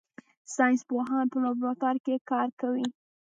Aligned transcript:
ساینس 0.55 0.81
پوهان 0.89 1.25
په 1.31 1.37
لابراتوار 1.43 1.95
کې 2.05 2.23
کار 2.31 2.47
کوي 2.61 2.85